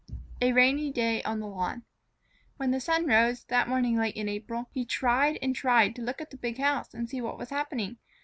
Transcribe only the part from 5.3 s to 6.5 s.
and tried to look at the